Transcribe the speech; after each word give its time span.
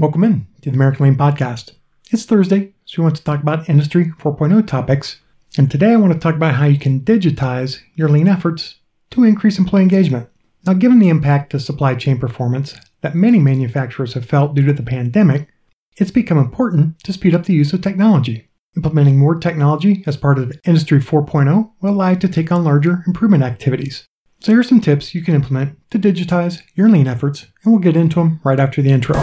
Welcome 0.00 0.24
in 0.24 0.46
to 0.62 0.70
the 0.70 0.76
American 0.76 1.04
Lean 1.04 1.16
Podcast. 1.16 1.72
It's 2.10 2.24
Thursday, 2.24 2.72
so 2.86 2.94
we 2.96 3.04
want 3.04 3.16
to 3.16 3.22
talk 3.22 3.42
about 3.42 3.68
Industry 3.68 4.06
4.0 4.18 4.66
topics. 4.66 5.20
And 5.58 5.70
today 5.70 5.92
I 5.92 5.96
want 5.96 6.14
to 6.14 6.18
talk 6.18 6.36
about 6.36 6.54
how 6.54 6.64
you 6.64 6.78
can 6.78 7.00
digitize 7.00 7.80
your 7.96 8.08
lean 8.08 8.26
efforts 8.26 8.76
to 9.10 9.24
increase 9.24 9.58
employee 9.58 9.82
engagement. 9.82 10.30
Now, 10.64 10.72
given 10.72 11.00
the 11.00 11.10
impact 11.10 11.50
to 11.50 11.60
supply 11.60 11.96
chain 11.96 12.18
performance 12.18 12.76
that 13.02 13.14
many 13.14 13.38
manufacturers 13.38 14.14
have 14.14 14.24
felt 14.24 14.54
due 14.54 14.64
to 14.64 14.72
the 14.72 14.82
pandemic, 14.82 15.48
it's 15.98 16.10
become 16.10 16.38
important 16.38 16.98
to 17.00 17.12
speed 17.12 17.34
up 17.34 17.44
the 17.44 17.52
use 17.52 17.74
of 17.74 17.82
technology. 17.82 18.48
Implementing 18.78 19.18
more 19.18 19.34
technology 19.34 20.02
as 20.06 20.16
part 20.16 20.38
of 20.38 20.58
Industry 20.64 21.00
4.0 21.00 21.72
will 21.82 21.90
allow 21.90 22.08
you 22.08 22.16
to 22.20 22.28
take 22.28 22.50
on 22.50 22.64
larger 22.64 23.02
improvement 23.06 23.42
activities. 23.42 24.06
So 24.40 24.52
here's 24.52 24.70
some 24.70 24.80
tips 24.80 25.14
you 25.14 25.20
can 25.20 25.34
implement 25.34 25.78
to 25.90 25.98
digitize 25.98 26.62
your 26.74 26.88
lean 26.88 27.06
efforts, 27.06 27.48
and 27.62 27.74
we'll 27.74 27.82
get 27.82 27.98
into 27.98 28.20
them 28.20 28.40
right 28.42 28.58
after 28.58 28.80
the 28.80 28.92
intro. 28.92 29.22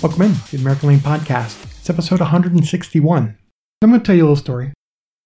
Welcome 0.00 0.22
in 0.22 0.34
to 0.34 0.50
the 0.52 0.62
American 0.62 0.90
Lean 0.90 1.00
Podcast. 1.00 1.60
It's 1.80 1.90
episode 1.90 2.20
161. 2.20 3.36
I'm 3.82 3.90
going 3.90 4.00
to 4.00 4.06
tell 4.06 4.14
you 4.14 4.22
a 4.22 4.26
little 4.26 4.36
story. 4.36 4.72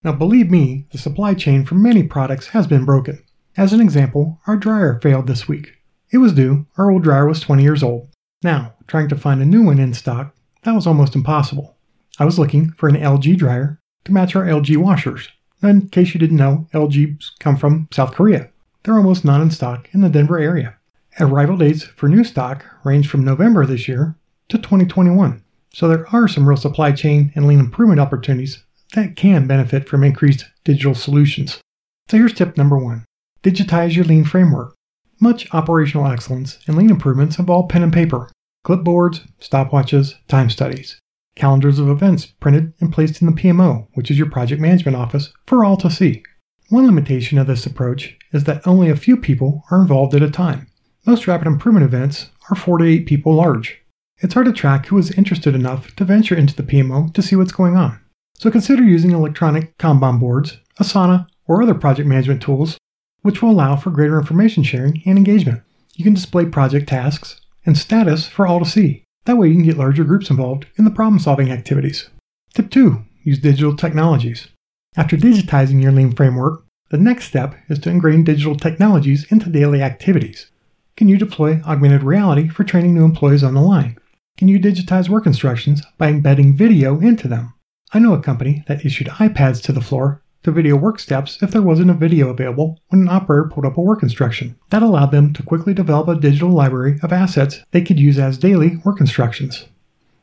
Now, 0.02 0.12
believe 0.12 0.50
me, 0.50 0.86
the 0.92 0.96
supply 0.96 1.34
chain 1.34 1.66
for 1.66 1.74
many 1.74 2.02
products 2.04 2.48
has 2.48 2.66
been 2.66 2.86
broken. 2.86 3.22
As 3.54 3.74
an 3.74 3.82
example, 3.82 4.40
our 4.46 4.56
dryer 4.56 4.98
failed 5.02 5.26
this 5.26 5.46
week. 5.46 5.72
It 6.10 6.18
was 6.18 6.32
due, 6.32 6.66
our 6.78 6.90
old 6.90 7.02
dryer 7.02 7.26
was 7.26 7.40
20 7.40 7.62
years 7.62 7.82
old. 7.82 8.08
Now, 8.42 8.72
trying 8.86 9.10
to 9.10 9.16
find 9.16 9.42
a 9.42 9.44
new 9.44 9.62
one 9.62 9.78
in 9.78 9.92
stock, 9.92 10.34
that 10.62 10.74
was 10.74 10.86
almost 10.86 11.14
impossible. 11.14 11.76
I 12.18 12.24
was 12.24 12.38
looking 12.38 12.70
for 12.78 12.88
an 12.88 12.96
LG 12.96 13.36
dryer 13.36 13.78
to 14.04 14.12
match 14.12 14.34
our 14.34 14.46
LG 14.46 14.78
washers. 14.78 15.28
in 15.62 15.90
case 15.90 16.14
you 16.14 16.18
didn't 16.18 16.38
know, 16.38 16.66
LGs 16.72 17.32
come 17.40 17.58
from 17.58 17.88
South 17.92 18.14
Korea. 18.14 18.48
They're 18.84 18.96
almost 18.96 19.22
not 19.22 19.42
in 19.42 19.50
stock 19.50 19.90
in 19.92 20.00
the 20.00 20.08
Denver 20.08 20.38
area. 20.38 20.78
Arrival 21.20 21.58
dates 21.58 21.84
for 21.84 22.08
new 22.08 22.24
stock 22.24 22.64
range 22.84 23.06
from 23.06 23.22
November 23.22 23.66
this 23.66 23.86
year 23.86 24.16
to 24.48 24.58
2021. 24.58 25.42
So 25.74 25.88
there 25.88 26.06
are 26.14 26.28
some 26.28 26.48
real 26.48 26.56
supply 26.56 26.92
chain 26.92 27.32
and 27.34 27.46
lean 27.46 27.60
improvement 27.60 28.00
opportunities 28.00 28.64
that 28.94 29.16
can 29.16 29.46
benefit 29.46 29.88
from 29.88 30.04
increased 30.04 30.44
digital 30.64 30.94
solutions. 30.94 31.60
So 32.08 32.18
here's 32.18 32.34
tip 32.34 32.56
number 32.56 32.78
one 32.78 33.04
digitize 33.42 33.96
your 33.96 34.04
lean 34.04 34.24
framework. 34.24 34.74
Much 35.20 35.52
operational 35.52 36.06
excellence 36.06 36.58
and 36.66 36.76
lean 36.76 36.90
improvements 36.90 37.38
involve 37.38 37.68
pen 37.68 37.82
and 37.82 37.92
paper, 37.92 38.30
clipboards, 38.66 39.26
stopwatches, 39.40 40.14
time 40.28 40.50
studies, 40.50 40.98
calendars 41.36 41.78
of 41.78 41.88
events 41.88 42.26
printed 42.26 42.72
and 42.80 42.92
placed 42.92 43.22
in 43.22 43.26
the 43.26 43.32
PMO, 43.32 43.88
which 43.94 44.10
is 44.10 44.18
your 44.18 44.30
project 44.30 44.60
management 44.60 44.96
office, 44.96 45.32
for 45.46 45.64
all 45.64 45.76
to 45.78 45.90
see. 45.90 46.22
One 46.68 46.86
limitation 46.86 47.38
of 47.38 47.46
this 47.46 47.66
approach 47.66 48.16
is 48.32 48.44
that 48.44 48.66
only 48.66 48.88
a 48.90 48.96
few 48.96 49.16
people 49.16 49.64
are 49.70 49.80
involved 49.80 50.14
at 50.14 50.22
a 50.22 50.30
time. 50.30 50.68
Most 51.06 51.26
rapid 51.26 51.46
improvement 51.46 51.84
events 51.84 52.30
are 52.50 52.56
4 52.56 52.78
to 52.78 52.84
8 52.84 53.06
people 53.06 53.34
large 53.34 53.81
it's 54.22 54.34
hard 54.34 54.46
to 54.46 54.52
track 54.52 54.86
who 54.86 54.98
is 54.98 55.10
interested 55.10 55.54
enough 55.54 55.94
to 55.96 56.04
venture 56.04 56.36
into 56.36 56.54
the 56.54 56.62
PMO 56.62 57.12
to 57.12 57.22
see 57.22 57.34
what's 57.34 57.50
going 57.50 57.76
on. 57.76 58.00
So 58.38 58.50
consider 58.50 58.84
using 58.84 59.10
electronic 59.10 59.76
Kanban 59.78 60.20
boards, 60.20 60.58
Asana, 60.80 61.26
or 61.46 61.60
other 61.60 61.74
project 61.74 62.08
management 62.08 62.40
tools, 62.40 62.78
which 63.22 63.42
will 63.42 63.50
allow 63.50 63.74
for 63.74 63.90
greater 63.90 64.18
information 64.18 64.62
sharing 64.62 65.02
and 65.04 65.18
engagement. 65.18 65.62
You 65.94 66.04
can 66.04 66.14
display 66.14 66.46
project 66.46 66.88
tasks 66.88 67.40
and 67.66 67.76
status 67.76 68.26
for 68.26 68.46
all 68.46 68.60
to 68.60 68.64
see. 68.64 69.04
That 69.24 69.36
way 69.36 69.48
you 69.48 69.54
can 69.54 69.64
get 69.64 69.76
larger 69.76 70.04
groups 70.04 70.30
involved 70.30 70.66
in 70.76 70.84
the 70.84 70.90
problem 70.90 71.18
solving 71.18 71.50
activities. 71.50 72.08
Tip 72.54 72.70
2 72.70 73.04
Use 73.24 73.38
digital 73.38 73.76
technologies. 73.76 74.48
After 74.96 75.16
digitizing 75.16 75.82
your 75.82 75.92
lean 75.92 76.12
framework, 76.12 76.64
the 76.90 76.98
next 76.98 77.26
step 77.26 77.54
is 77.68 77.78
to 77.80 77.90
ingrain 77.90 78.24
digital 78.24 78.56
technologies 78.56 79.30
into 79.30 79.48
daily 79.48 79.82
activities. 79.82 80.50
Can 80.96 81.08
you 81.08 81.16
deploy 81.16 81.60
augmented 81.64 82.02
reality 82.02 82.48
for 82.48 82.64
training 82.64 82.94
new 82.94 83.04
employees 83.04 83.44
on 83.44 83.54
the 83.54 83.60
line? 83.60 83.96
Can 84.38 84.48
you 84.48 84.58
digitize 84.58 85.08
work 85.08 85.26
instructions 85.26 85.82
by 85.98 86.08
embedding 86.08 86.56
video 86.56 86.98
into 86.98 87.28
them? 87.28 87.54
I 87.92 87.98
know 87.98 88.14
a 88.14 88.22
company 88.22 88.64
that 88.66 88.84
issued 88.84 89.06
iPads 89.08 89.62
to 89.62 89.72
the 89.72 89.80
floor 89.80 90.22
to 90.42 90.50
video 90.50 90.74
work 90.74 90.98
steps 90.98 91.40
if 91.42 91.50
there 91.50 91.62
wasn't 91.62 91.90
a 91.90 91.94
video 91.94 92.28
available 92.30 92.80
when 92.88 93.02
an 93.02 93.08
operator 93.08 93.48
pulled 93.48 93.66
up 93.66 93.76
a 93.76 93.80
work 93.80 94.02
instruction. 94.02 94.58
That 94.70 94.82
allowed 94.82 95.12
them 95.12 95.32
to 95.34 95.42
quickly 95.42 95.74
develop 95.74 96.08
a 96.08 96.18
digital 96.18 96.50
library 96.50 96.98
of 97.02 97.12
assets 97.12 97.60
they 97.70 97.82
could 97.82 98.00
use 98.00 98.18
as 98.18 98.38
daily 98.38 98.76
work 98.84 99.00
instructions. 99.00 99.66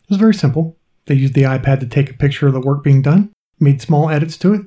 It 0.03 0.09
was 0.09 0.18
very 0.18 0.34
simple. 0.34 0.78
They 1.06 1.16
used 1.16 1.34
the 1.36 1.44
iPad 1.44 1.80
to 1.80 1.88
take 1.88 2.09
a 2.09 2.16
picture 2.16 2.47
of 2.47 2.53
the 2.53 2.59
work 2.59 2.84
being 2.84 3.02
done, 3.02 3.31
made 3.59 3.81
small 3.81 4.09
edits 4.09 4.38
to 4.40 4.53
it, 4.53 4.66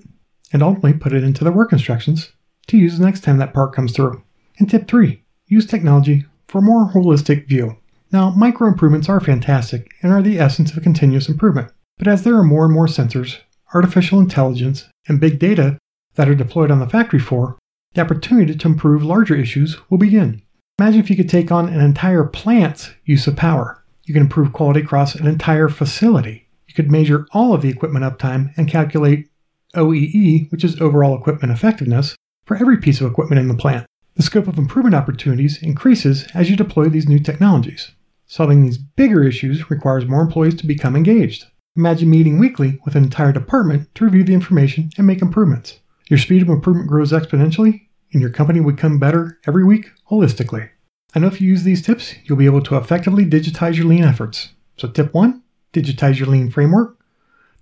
and 0.53 0.63
ultimately 0.63 0.95
put 0.95 1.13
it 1.13 1.25
into 1.25 1.45
their 1.45 1.53
work 1.53 1.73
instructions 1.73 2.33
to 2.69 2.79
use 2.79 2.97
the 2.97 3.05
next 3.05 3.21
time 3.23 3.39
that 3.39 3.53
part 3.53 3.75
comes 3.75 3.93
through. 3.93 4.23
And 4.59 4.71
tip 4.71 4.89
3 4.89 5.23
use 5.47 5.67
technology 5.67 6.25
for 6.49 6.59
a 6.59 6.63
more 6.63 6.91
holistic 6.91 7.49
view. 7.49 7.77
Now, 8.13 8.29
micro 8.29 8.69
improvements 8.69 9.09
are 9.09 9.21
fantastic 9.21 9.91
and 10.03 10.13
are 10.13 10.21
the 10.21 10.39
essence 10.39 10.77
of 10.77 10.83
continuous 10.83 11.31
improvement. 11.31 11.73
But 11.97 12.09
as 12.09 12.25
there 12.25 12.37
are 12.37 12.45
more 12.45 12.67
and 12.67 12.75
more 12.75 12.87
sensors, 12.87 13.39
artificial 13.73 14.21
intelligence, 14.21 14.85
and 15.09 15.19
big 15.19 15.39
data 15.39 15.79
that 16.15 16.29
are 16.29 16.35
deployed 16.35 16.71
on 16.71 16.79
the 16.79 16.89
factory 16.89 17.19
floor, 17.19 17.59
the 17.95 18.03
opportunity 18.03 18.55
to 18.55 18.69
improve 18.69 19.03
larger 19.03 19.35
issues 19.35 19.79
will 19.89 19.97
begin. 19.97 20.43
Imagine 20.79 21.01
if 21.01 21.09
you 21.09 21.17
could 21.17 21.29
take 21.29 21.51
on 21.51 21.69
an 21.69 21.81
entire 21.81 22.25
plant's 22.25 22.91
use 23.05 23.27
of 23.27 23.37
power. 23.37 23.83
You 24.05 24.13
can 24.13 24.25
improve 24.25 24.53
quality 24.53 24.81
across 24.81 25.15
an 25.15 25.27
entire 25.27 25.69
facility. 25.69 26.49
You 26.67 26.75
could 26.75 26.91
measure 26.91 27.27
all 27.33 27.55
of 27.55 27.63
the 27.63 27.71
equipment 27.71 28.05
uptime 28.05 28.53
and 28.59 28.69
calculate 28.69 29.31
OEE, 29.75 30.51
which 30.51 30.65
is 30.65 30.81
overall 30.81 31.17
equipment 31.17 31.53
effectiveness, 31.53 32.15
for 32.45 32.59
every 32.59 32.77
piece 32.77 33.01
of 33.01 33.11
equipment 33.11 33.41
in 33.41 33.49
the 33.49 33.55
plant. 33.55 33.87
The 34.17 34.23
scope 34.23 34.49
of 34.49 34.59
improvement 34.59 34.95
opportunities 34.95 35.63
increases 35.63 36.27
as 36.35 36.51
you 36.51 36.57
deploy 36.57 36.89
these 36.91 37.09
new 37.09 37.19
technologies. 37.19 37.93
Solving 38.33 38.63
these 38.63 38.79
bigger 38.79 39.23
issues 39.23 39.69
requires 39.69 40.07
more 40.07 40.23
employees 40.23 40.55
to 40.55 40.67
become 40.67 40.97
engaged. 40.97 41.45
Imagine 41.77 42.09
meeting 42.09 42.39
weekly 42.39 42.81
with 42.83 42.97
an 42.97 43.05
entire 43.05 43.31
department 43.31 43.95
to 43.95 44.07
review 44.07 44.25
the 44.25 44.33
information 44.33 44.89
and 44.97 45.07
make 45.07 45.21
improvements. 45.21 45.81
Your 46.09 46.19
speed 46.19 46.41
of 46.41 46.49
improvement 46.49 46.89
grows 46.89 47.13
exponentially, 47.13 47.89
and 48.11 48.23
your 48.23 48.31
company 48.31 48.59
would 48.59 48.79
come 48.79 48.99
better 48.99 49.39
every 49.47 49.65
week 49.65 49.91
holistically. 50.11 50.71
I 51.15 51.19
know 51.19 51.27
if 51.27 51.43
you 51.43 51.49
use 51.51 51.65
these 51.65 51.83
tips, 51.83 52.15
you'll 52.25 52.39
be 52.39 52.47
able 52.47 52.63
to 52.63 52.79
effectively 52.79 53.27
digitize 53.27 53.77
your 53.77 53.85
lean 53.85 54.03
efforts. 54.03 54.55
So, 54.79 54.89
tip 54.89 55.13
one, 55.13 55.43
digitize 55.75 56.19
your 56.19 56.29
lean 56.29 56.51
framework. 56.51 56.97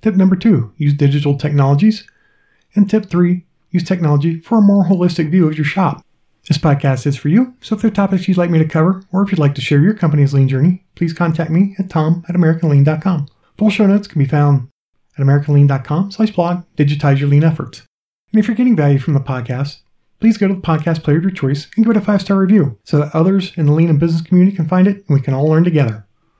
Tip 0.03 0.15
number 0.15 0.37
two, 0.37 0.73
use 0.77 0.95
digital 0.95 1.37
technologies. 1.37 2.07
And 2.77 2.89
tip 2.89 3.07
three, 3.07 3.45
use 3.73 3.83
technology 3.83 4.39
for 4.39 4.59
a 4.59 4.63
more 4.63 4.85
holistic 4.85 5.33
view 5.33 5.49
of 5.49 5.59
your 5.59 5.65
shop. 5.65 6.07
This 6.51 6.59
podcast 6.59 7.07
is 7.07 7.15
for 7.15 7.29
you, 7.29 7.55
so 7.61 7.77
if 7.77 7.81
there 7.81 7.93
are 7.93 7.95
topics 7.95 8.27
you'd 8.27 8.37
like 8.37 8.51
me 8.51 8.59
to 8.59 8.65
cover, 8.65 9.05
or 9.13 9.23
if 9.23 9.31
you'd 9.31 9.39
like 9.39 9.55
to 9.55 9.61
share 9.61 9.79
your 9.79 9.95
company's 9.95 10.35
lean 10.35 10.49
journey, 10.49 10.85
please 10.97 11.13
contact 11.13 11.49
me 11.49 11.77
at 11.79 11.89
tom 11.89 12.25
at 12.29 12.35
americanlean.com. 12.35 13.29
Full 13.57 13.71
show 13.71 13.87
notes 13.87 14.09
can 14.09 14.19
be 14.19 14.27
found 14.27 14.69
at 15.17 15.25
americanlean.com 15.25 16.11
slash 16.11 16.33
blog, 16.33 16.65
digitize 16.77 17.21
your 17.21 17.29
lean 17.29 17.45
efforts. 17.45 17.83
And 18.33 18.41
if 18.41 18.49
you're 18.49 18.57
getting 18.57 18.75
value 18.75 18.99
from 18.99 19.15
the 19.15 19.21
podcast, 19.21 19.83
please 20.19 20.39
go 20.39 20.49
to 20.49 20.55
the 20.55 20.61
podcast 20.61 21.05
player 21.05 21.19
of 21.19 21.23
your 21.23 21.31
choice 21.31 21.69
and 21.77 21.87
give 21.87 21.93
it 21.93 21.97
a 21.97 22.05
five-star 22.05 22.37
review 22.37 22.77
so 22.83 22.99
that 22.99 23.15
others 23.15 23.53
in 23.57 23.67
the 23.67 23.73
lean 23.73 23.89
and 23.89 24.01
business 24.01 24.21
community 24.21 24.57
can 24.57 24.67
find 24.67 24.89
it 24.89 25.05
and 25.07 25.17
we 25.17 25.21
can 25.21 25.35
all 25.35 25.47
learn 25.47 25.63
together. 25.63 26.05